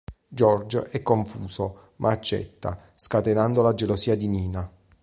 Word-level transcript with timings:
George 0.31 0.81
è 0.89 1.03
confuso 1.03 1.91
ma 1.97 2.09
accetta, 2.09 2.75
scatenando 2.95 3.61
la 3.61 3.75
gelosia 3.75 4.15
di 4.15 4.25
Nina. 4.27 4.71